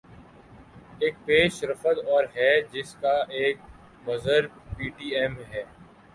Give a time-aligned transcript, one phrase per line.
[1.01, 3.57] ایک پیش رفت اور ہے جس کا ایک
[4.07, 5.63] مظہر پی ٹی ایم ہے۔